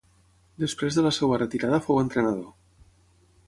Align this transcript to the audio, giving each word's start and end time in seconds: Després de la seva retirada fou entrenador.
Després 0.63 0.97
de 0.99 1.03
la 1.07 1.11
seva 1.19 1.39
retirada 1.43 1.81
fou 1.87 2.03
entrenador. 2.07 2.51